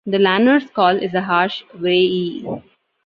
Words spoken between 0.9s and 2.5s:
is a harsh "wray-e".